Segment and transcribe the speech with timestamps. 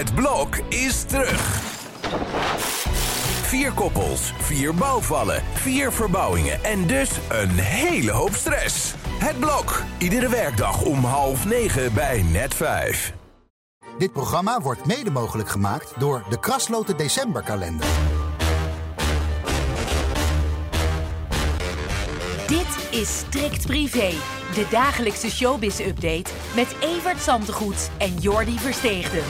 [0.00, 1.60] Het blok is terug.
[3.42, 8.94] Vier koppels, vier bouwvallen, vier verbouwingen en dus een hele hoop stress.
[9.18, 13.12] Het blok, iedere werkdag om half negen bij net vijf.
[13.98, 17.86] Dit programma wordt mede mogelijk gemaakt door de Krasloten Decemberkalender.
[22.46, 24.12] Dit is Strikt Privé,
[24.54, 29.24] de dagelijkse showbiz-update met Evert Zantegoed en Jordi Versteegden.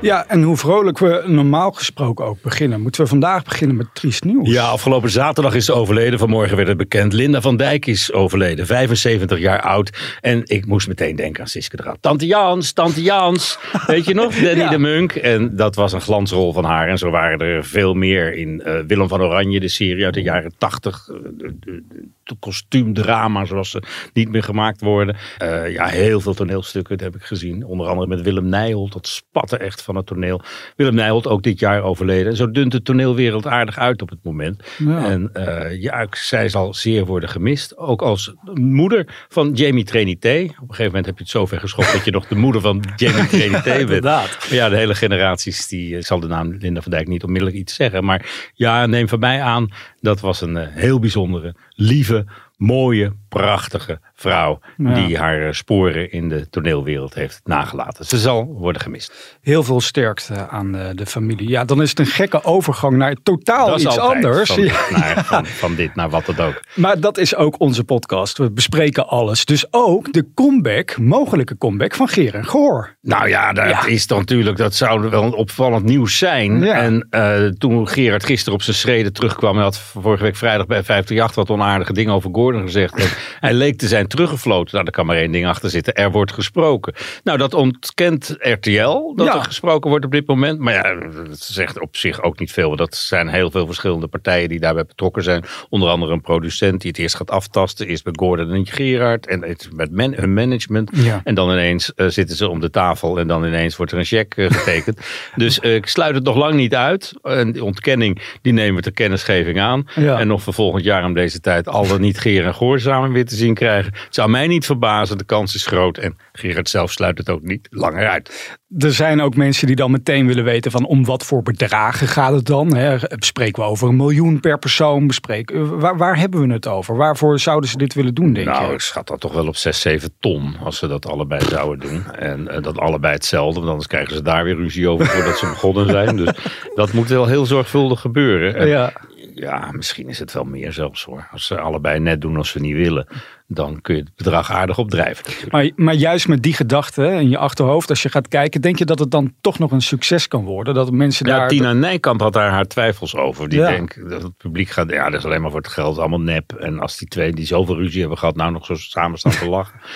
[0.00, 2.80] Ja, en hoe vrolijk we normaal gesproken ook beginnen.
[2.80, 4.48] Moeten we vandaag beginnen met triest nieuws?
[4.48, 6.18] Ja, afgelopen zaterdag is ze overleden.
[6.18, 7.12] Vanmorgen werd het bekend.
[7.12, 8.66] Linda van Dijk is overleden.
[8.66, 10.16] 75 jaar oud.
[10.20, 11.96] En ik moest meteen denken aan Siske de Rat.
[12.00, 13.58] Tante Jans, Tante Jans.
[13.86, 14.34] Weet je nog?
[14.34, 14.68] Danny Ja.
[14.70, 15.12] de Munk.
[15.14, 16.88] En dat was een glansrol van haar.
[16.88, 20.22] En zo waren er veel meer in eh, Willem van Oranje, de serie uit de
[20.22, 21.08] jaren 80.
[21.08, 21.82] eh, de, de,
[22.24, 25.16] de kostuumdrama zoals ze niet meer gemaakt worden.
[25.38, 27.64] Eh, ja, heel veel toneelstukken dat heb ik gezien.
[27.64, 28.92] Onder andere met Willem Nijholt.
[28.92, 30.40] Dat spatte echt van het toneel.
[30.76, 32.36] Willem Nijholt ook dit jaar overleden.
[32.36, 34.62] Zo dunt de toneelwereld aardig uit op het moment.
[34.78, 35.10] Ja.
[35.10, 37.76] En eh, ja, zij zal zeer worden gemist.
[37.76, 40.42] Ook als moeder van Jamie Trinité.
[40.42, 42.84] Op een gegeven moment heb je het zover geschopt dat je nog de moeder van
[42.96, 43.80] Jamie Trinité bent.
[43.80, 44.36] Inderdaad.
[44.40, 47.58] Maar Ja, de hele generaties, die ik zal de naam Linda van Dijk niet onmiddellijk
[47.58, 48.04] iets zeggen.
[48.04, 49.68] Maar ja, neem van mij aan,
[50.00, 52.26] dat was een eh, heel bijzondere, lieve,
[52.58, 54.58] mooie, prachtige vrouw.
[54.76, 54.94] Ja.
[54.94, 58.04] Die haar eh, sporen in de toneelwereld heeft nagelaten.
[58.04, 59.38] Ze zal worden gemist.
[59.40, 61.48] Heel veel sterkte aan eh, de familie.
[61.48, 64.50] Ja, dan is het een gekke overgang naar totaal iets anders.
[64.52, 64.72] Van, Ja.
[64.88, 66.60] dit naar, van, van dit naar wat het ook.
[66.74, 68.38] Maar dat is ook onze podcast.
[68.38, 69.44] We bespreken alles.
[69.44, 72.96] Dus ook de comeback, mogelijke comeback van Geer en Goor.
[73.00, 73.86] Nou ja, dat Ja.
[73.86, 76.62] is dan natuurlijk, dat zou wel een opvallend nieuws zijn.
[76.62, 80.82] En eh, toen Gerard gisteren op zijn schreden terugkwam, hij had vorige week vrijdag bij
[80.82, 82.94] 538 wat onaardige dingen over Gezegd.
[82.94, 83.08] En
[83.48, 84.72] hij leek te zijn teruggefloten.
[84.72, 85.94] Nou, daar kan maar één ding achter zitten.
[85.94, 86.94] Er wordt gesproken.
[87.24, 89.34] Nou, dat ontkent RTL, dat Ja.
[89.34, 90.58] er gesproken wordt op dit moment.
[90.58, 90.94] Maar ja,
[91.28, 92.66] dat zegt op zich ook niet veel.
[92.66, 95.44] Want dat zijn heel veel verschillende partijen die daarbij betrokken zijn.
[95.68, 97.86] Onder andere een producent die het eerst gaat aftasten.
[97.86, 99.26] Eerst met Gordon en Gerard.
[99.26, 100.90] En het met man- hun management.
[100.94, 101.20] Ja.
[101.24, 104.04] En dan ineens eh, zitten ze om de tafel en dan ineens wordt er een
[104.04, 105.00] cheque eh, getekend.
[105.36, 107.12] dus eh, ik sluit het nog lang niet uit.
[107.22, 109.88] En die ontkenning, die nemen we ter kennisgeving aan.
[109.94, 110.18] Ja.
[110.18, 113.26] En nog voor volgend jaar om deze tijd al dan niet En Goor samen weer
[113.26, 113.92] te zien krijgen.
[113.92, 115.98] Het zou mij niet verbazen, de kans is groot.
[115.98, 118.56] En Gerard zelf sluit het ook niet langer uit.
[118.78, 122.32] Er zijn ook mensen die dan meteen willen weten van om wat voor bedragen gaat
[122.32, 122.76] het dan?
[122.76, 122.96] Hè?
[123.18, 125.06] Bespreken we over een miljoen per persoon?
[125.06, 126.96] Bespreken, eh, waar, waar hebben we het over?
[126.96, 128.72] Waarvoor zouden ze dit willen doen, denk nou, je?
[128.72, 132.12] ik schat dat toch wel op 6, 7 ton als ze dat allebei zouden doen.
[132.14, 135.46] En eh, dat allebei hetzelfde, want anders krijgen ze daar weer ruzie over voordat ze
[135.46, 136.16] begonnen zijn.
[136.16, 136.30] Dus
[136.74, 138.54] dat moet wel heel zorgvuldig gebeuren.
[138.54, 138.92] En Ja.
[139.40, 141.28] Ja, misschien is het wel meer zelfs hoor.
[141.32, 143.06] Als ze allebei net doen als ze niet willen,
[143.46, 145.24] dan kun je het bedrag aardig opdrijven.
[145.50, 148.84] Maar, maar juist met die gedachte in je achterhoofd, als je gaat kijken, denk je
[148.84, 150.74] dat het dan toch nog een succes kan worden?
[150.74, 151.48] Dat mensen Ja, daar.
[151.48, 153.48] Tina Nijkamp had daar haar twijfels over.
[153.48, 153.68] Die Ja.
[153.70, 156.52] denkt dat het publiek gaat, ja, dat is alleen maar voor het geld, allemaal nep.
[156.52, 159.48] En als die twee die zoveel ruzie hebben gehad, nou nog zo samen staan te
[159.48, 159.80] lachen.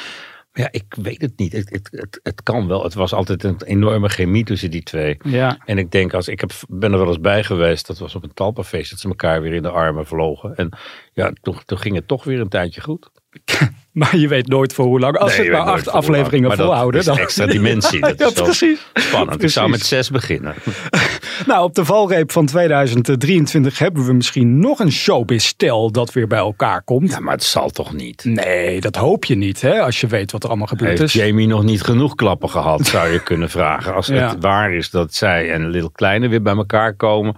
[0.52, 1.52] Ja, ik weet het niet.
[1.52, 2.82] Het, het, het, het kan wel.
[2.82, 5.16] Het was altijd een enorme chemie tussen die twee.
[5.22, 5.58] Ja.
[5.64, 8.22] En ik denk, als ik heb, ben er wel eens bij geweest, dat was op
[8.22, 10.56] een talpafeest, dat ze elkaar weer in de armen vlogen.
[10.56, 10.68] En
[11.12, 13.10] ja, toen, toen ging het toch weer een tijdje goed.
[13.92, 15.16] Maar je weet nooit voor hoe lang.
[15.18, 16.92] Als Nee, ze het maar acht afleveringen Maar volhouden.
[16.92, 17.18] Dat is dan...
[17.18, 18.00] extra dimensie.
[18.06, 18.86] Dat Ja, is precies.
[18.94, 19.42] Spannend.
[19.42, 20.54] Ik zou met zes beginnen.
[21.46, 26.38] Nou, op de valreep van 2023 hebben we misschien nog een showbiz-stel dat weer bij
[26.38, 27.10] elkaar komt.
[27.10, 28.24] Ja, maar het zal toch niet.
[28.24, 31.22] Nee, dat hoop je niet, hè, als je weet wat er allemaal gebeurd Heeft is.
[31.22, 33.94] Jamie nog niet genoeg klappen gehad, zou je kunnen vragen.
[33.94, 34.28] Als Ja.
[34.28, 37.36] het waar is dat zij en Little Kleine weer bij elkaar komen.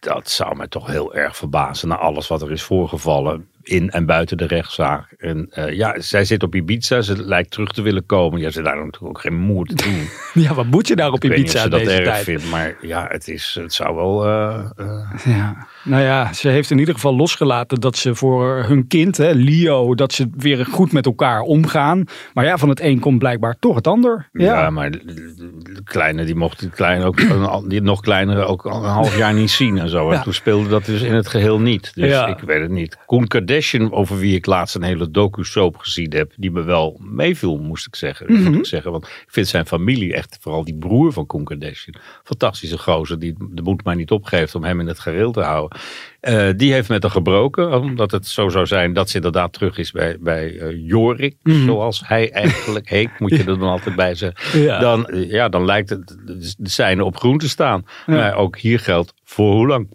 [0.00, 3.46] Dat zou mij toch heel erg verbazen na alles wat er is voorgevallen.
[3.66, 5.14] In en buiten de rechtszaak.
[5.18, 7.00] En eh, ja, zij zit op Ibiza.
[7.00, 8.40] Ze lijkt terug te willen komen.
[8.40, 10.08] Ja, ze daar natuurlijk ook geen moer te doen.
[10.44, 12.24] Ja, wat moet je daar op Ik weet niet of Ibiza ze dat erg tijd?
[12.24, 12.50] vindt.
[12.50, 14.24] Maar ja, het, is, het zou wel...
[14.26, 15.66] eh, eh, Ja.
[15.84, 19.94] Nou ja, ze heeft in ieder geval losgelaten dat ze voor hun kind, hè, Leo,
[19.94, 22.04] dat ze weer goed met elkaar omgaan.
[22.34, 24.28] Maar ja, van het een komt blijkbaar toch het ander.
[24.32, 24.90] Ja, Ja, maar
[25.86, 29.50] kleine, die mocht die kleine ook, die nog kleinere ook al een half jaar niet
[29.50, 30.08] zien en zo.
[30.10, 30.22] En Ja.
[30.22, 31.94] toen speelde dat dus in het geheel niet.
[31.94, 32.26] Dus Ja.
[32.26, 32.96] ik weet het niet.
[33.06, 37.56] Koen Kardashian, over wie ik laatst een hele docu-soap gezien heb, die me wel meeviel,
[37.58, 38.32] moest ik zeggen.
[38.32, 38.42] Mhm.
[38.42, 38.90] moet ik zeggen.
[38.92, 43.34] Want ik vind zijn familie echt, vooral die broer van Koen Kardashian, fantastische gozer, die
[43.50, 45.78] de moed maar niet opgeeft om hem in het gereel te houden.
[46.26, 49.78] Eh, die heeft met haar gebroken, omdat het zo zou zijn dat ze inderdaad terug
[49.78, 54.14] is bij, bij eh, Jorik, zoals hij eigenlijk heet, moet je er dan altijd bij
[54.14, 54.60] zeggen.
[54.60, 54.78] Ja.
[54.78, 57.86] Dan, ja, dan lijkt het de, zijne op groen te staan.
[58.06, 59.88] Maar ook hier geldt voor hoe lang.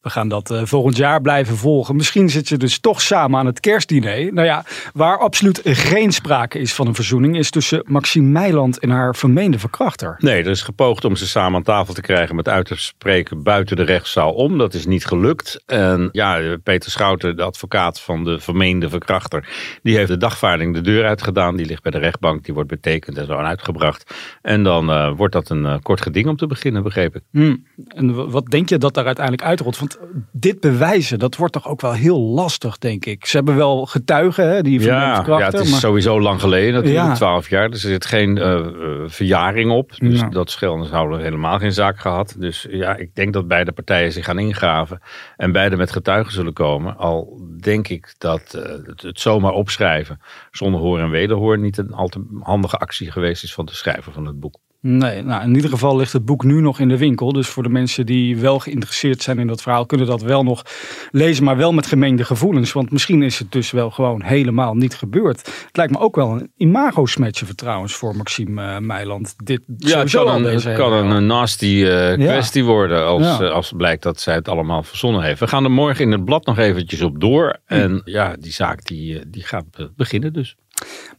[0.00, 1.96] We gaan dat uh, volgend jaar blijven volgen.
[1.96, 4.32] Misschien zit je dus toch samen aan het kerstdiner.
[4.32, 8.90] Nou ja, waar absoluut geen sprake is van een verzoening, is tussen Maxime Meiland en
[8.90, 10.16] haar vermeende verkrachter.
[10.18, 13.42] Nee, er is gepoogd om ze samen aan tafel te krijgen met uit te spreken
[13.42, 14.58] buiten de rechtszaal om.
[14.58, 15.62] Dat is niet gelukt.
[15.66, 19.48] En ja, Peter Schouten, de advocaat van de vermeende verkrachter,
[19.82, 21.56] die heeft de dagvaarding de deur uitgedaan.
[21.56, 24.14] Die ligt bij de rechtbank, die wordt betekend en zo uitgebracht.
[24.42, 27.22] En dan uh, wordt dat een uh, kort geding om te beginnen, begreep ik.
[27.30, 27.66] Hmm.
[27.88, 29.89] En wat denk je dat daar uiteindelijk uitrolt?
[29.98, 33.26] Want dit bewijzen, dat wordt toch ook wel heel lastig, denk ik.
[33.26, 37.48] Ze hebben wel getuigen, hè, die ja, ja, het is sowieso lang geleden, natuurlijk, twaalf
[37.48, 37.70] jaar.
[37.70, 38.66] Dus er zit geen uh,
[39.06, 39.92] verjaring op.
[39.98, 40.28] Dus ja.
[40.28, 42.34] dat scheelt, zouden helemaal geen zaak gehad.
[42.38, 45.00] Dus ja, ik denk dat beide partijen zich gaan ingraven.
[45.36, 46.96] En beide met getuigen zullen komen.
[46.96, 50.20] Al denk ik dat uh, het, het, zomaar opschrijven
[50.50, 54.12] zonder hoor en wederhoor niet een al te handige actie geweest is van de schrijver
[54.12, 54.58] van het boek.
[54.82, 57.32] Nee, nou in ieder geval ligt het boek nu nog in de winkel.
[57.32, 60.62] Dus voor de mensen die wel geïnteresseerd zijn in dat verhaal, kunnen dat wel nog
[61.10, 62.72] lezen, maar wel met gemengde gevoelens.
[62.72, 65.38] Want misschien is het dus wel gewoon helemaal niet gebeurd.
[65.66, 69.34] Het lijkt me ook wel een imago-smetje trouwens voor Maxime uh, Meiland.
[69.44, 72.68] Dit ja, het kan, een, het kan een nasty uh, kwestie ja.
[72.68, 73.40] worden als, ja.
[73.40, 75.40] uh, als blijkt dat zij het allemaal verzonnen heeft.
[75.40, 77.58] We gaan er morgen in het blad nog eventjes op door.
[77.66, 79.64] En ja, die zaak die, die gaat
[79.96, 80.56] beginnen dus.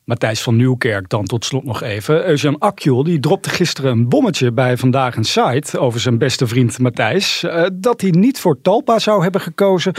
[0.05, 2.27] Matthijs van Nieuwkerk dan tot slot nog even.
[2.27, 6.79] Eugène Akjol die dropte gisteren een bommetje bij Vandaag een Site over zijn beste vriend
[6.79, 7.43] Matthijs.
[7.43, 9.93] Uh, dat hij niet voor Talpa zou hebben gekozen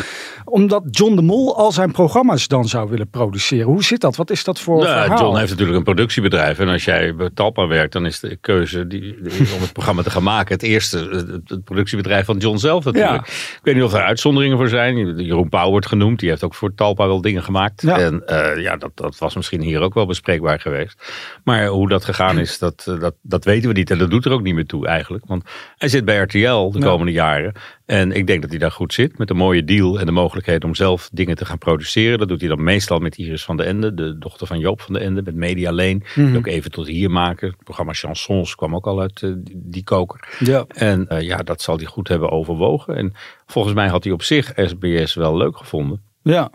[0.45, 3.67] omdat John de Mol al zijn programma's dan zou willen produceren.
[3.67, 4.17] Hoe zit dat?
[4.17, 5.19] Wat is dat voor nou, verhaal?
[5.19, 8.87] John heeft natuurlijk een productiebedrijf en als jij bij Talpa werkt dan is de keuze
[8.87, 9.17] die,
[9.55, 13.27] om het programma te gaan maken het eerste het, het productiebedrijf van John zelf natuurlijk.
[13.27, 13.33] Ja.
[13.33, 15.19] Ik weet niet of er uitzonderingen voor zijn.
[15.19, 16.21] Jeroen Pauw wordt genoemd.
[16.21, 17.83] Die heeft ook voor Talpa wel dingen gemaakt.
[17.83, 17.99] Ja.
[17.99, 21.13] En uh, ja, dat, dat was misschien hier ook wel bespreekbaar geweest.
[21.45, 23.91] Maar hoe dat gegaan is, dat, eh, dat, dat weten we niet.
[23.91, 25.27] En dat doet er ook niet meer toe eigenlijk.
[25.27, 25.45] Want
[25.77, 27.53] hij zit bij RTL de komende jaren.
[27.87, 29.19] En ik denk dat hij daar goed zit.
[29.19, 32.19] Met een mooie deal en de mogelijkheid om zelf dingen te gaan produceren.
[32.19, 33.95] Dat doet hij dan meestal met Iris van de Ende.
[33.95, 35.23] De dochter van Joop van de Ende.
[35.23, 36.01] Met Media Lane.
[36.15, 36.37] Mm -hmm.
[36.37, 37.49] ook even tot hier maken.
[37.49, 40.37] Het programma Chansons kwam ook al uit uh, die koker.
[40.39, 40.65] Ja.
[40.69, 42.97] En uh, ja, dat zal hij goed hebben overwogen.
[42.97, 43.13] En
[43.47, 46.01] volgens mij had hij op zich SBS wel leuk gevonden.
[46.23, 46.51] Ja.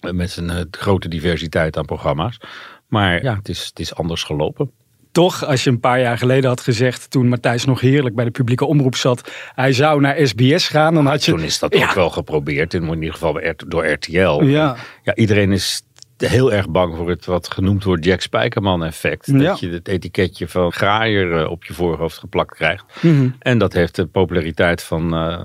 [0.00, 2.40] Met zijn uh, grote diversiteit aan programma's.
[2.88, 4.70] Maar ja, het is, het is anders gelopen.
[5.12, 8.30] Toch, als je een paar jaar geleden had gezegd, toen Matthijs nog heerlijk bij de
[8.30, 11.32] publieke omroep zat, hij zou naar SBS gaan, dan had je...
[11.32, 11.88] Toen is dat ja.
[11.88, 14.42] ook wel geprobeerd, in ieder geval door RTL.
[14.42, 14.76] Ja.
[15.02, 15.82] ja, iedereen is
[16.26, 19.26] heel erg bang voor het wat genoemd wordt Jack Spijkerman effect.
[19.26, 19.38] Ja.
[19.38, 22.84] Dat je het etiketje van graaier uh, op je voorhoofd geplakt krijgt.
[23.00, 23.34] Mm -hmm.
[23.38, 25.44] En dat heeft de populariteit van uh,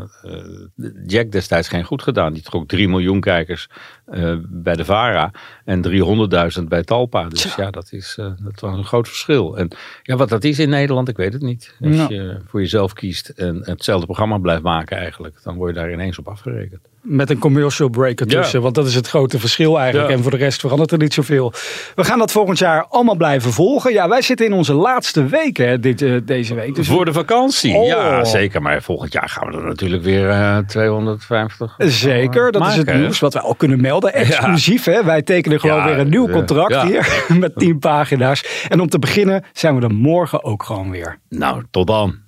[1.06, 2.34] Jack destijds geen goed gedaan.
[2.34, 3.70] Die trok 3 miljoen kijkers
[4.50, 5.32] bij de VARA
[5.66, 5.88] en
[6.58, 7.28] 300.000 bij Talpa.
[7.28, 9.58] Dus ja, ja dat, is, dat was een groot verschil.
[9.58, 9.72] En
[10.04, 11.76] ja, wat dat is in Nederland, ik weet het niet.
[11.82, 15.92] Als je voor jezelf kiest en hetzelfde programma blijft maken eigenlijk, dan word je daar
[15.92, 16.82] ineens op afgerekend.
[17.02, 20.12] Met een commercial break ertussen, want dat is het grote verschil eigenlijk.
[20.12, 21.54] En voor de rest verandert er niet zoveel.
[21.96, 23.94] We gaan dat volgend jaar allemaal blijven volgen.
[23.94, 26.76] Ja, wij zitten in onze laatste week hè, dit, uh, deze week.
[26.76, 27.88] Dus voor de vakantie, oh.
[27.88, 28.62] ja zeker.
[28.62, 31.76] Maar volgend jaar gaan we er natuurlijk weer uh, 250.
[31.78, 33.93] Zeker, dat maken, is het nieuws wat we al kunnen melden.
[34.02, 34.92] Exclusief, ja.
[34.92, 35.04] hè?
[35.04, 36.86] wij tekenen gewoon ja, weer een nieuw contract ja.
[36.86, 38.66] hier met 10 pagina's.
[38.70, 41.20] En om te beginnen zijn we er morgen ook gewoon weer.
[41.30, 42.22] Nou, tot dan.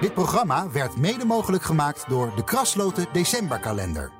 [0.00, 4.19] Dit programma werd mede mogelijk gemaakt door de Krasloten Decemberkalender.